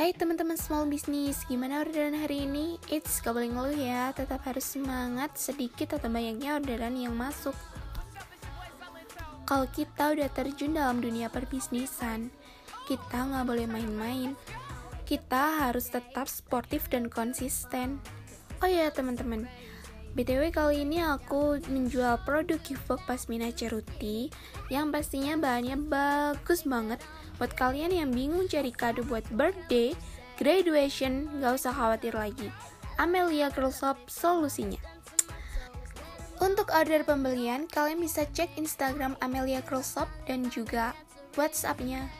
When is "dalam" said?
10.72-11.04